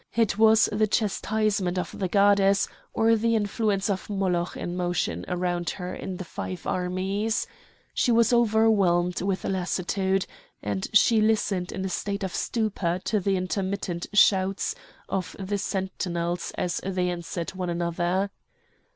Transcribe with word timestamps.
It 0.15 0.35
was 0.39 0.65
the 0.71 0.87
chastisement 0.87 1.77
of 1.77 1.99
the 1.99 2.07
goddess 2.07 2.67
or 2.91 3.15
the 3.15 3.35
influence 3.35 3.87
of 3.87 4.09
Moloch 4.09 4.57
in 4.57 4.75
motion 4.75 5.23
around 5.27 5.69
her 5.69 5.93
in 5.93 6.17
the 6.17 6.23
five 6.25 6.65
armies. 6.65 7.45
She 7.93 8.11
was 8.11 8.33
overwhelmed 8.33 9.21
with 9.21 9.43
lassitude; 9.43 10.25
and 10.63 10.87
she 10.91 11.21
listened 11.21 11.71
in 11.71 11.85
a 11.85 11.89
state 11.89 12.23
of 12.23 12.33
stupor 12.33 12.99
to 13.03 13.19
the 13.19 13.37
intermittent 13.37 14.07
shouts 14.11 14.73
of 15.07 15.35
the 15.37 15.59
sentinels 15.59 16.51
as 16.57 16.81
they 16.83 17.07
answered 17.11 17.51
one 17.53 17.69
another. 17.69 18.31